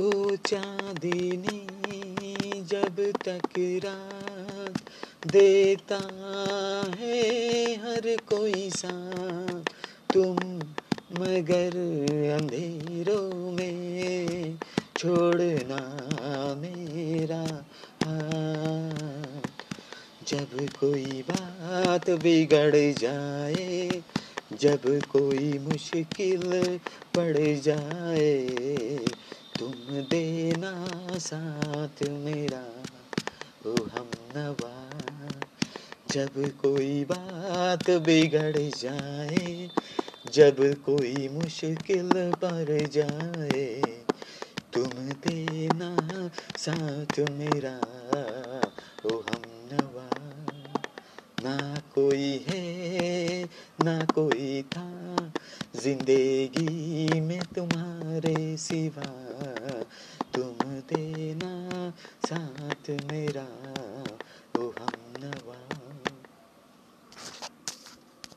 [0.00, 1.58] ओ चांदनी
[2.70, 4.74] जब तक रात
[5.26, 5.98] देता
[7.00, 7.18] है
[7.74, 8.94] हर कोई सा
[10.12, 10.60] तुम
[11.12, 11.76] मगर
[12.36, 14.58] अंधेरों में
[14.98, 15.80] छोड़ना
[16.54, 17.64] मेरा
[18.02, 19.64] हाथ।
[20.28, 20.48] जब
[20.80, 24.02] कोई बात बिगड़ जाए,
[24.52, 26.78] जब कोई मुश्किल
[27.14, 28.63] पड़ जाए
[30.64, 32.64] देना साथ मेरा,
[33.66, 34.90] ओ हम नवा।
[36.12, 39.70] जब कोई बात बिगड़ जाए,
[40.34, 43.86] जब कोई मुश्किल पड़ जाए,
[44.74, 47.78] तुम देना साथ मेरा,
[49.06, 50.14] ओ हम नवा।
[51.40, 53.44] ना कोई है,
[53.80, 54.90] ना कोई था,
[55.76, 59.24] ज़िंदगी में तुम्हारे सिवा।
[62.24, 63.46] साथ मेरा